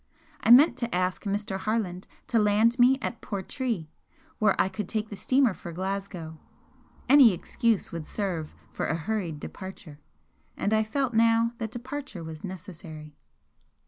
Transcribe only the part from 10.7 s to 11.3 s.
I felt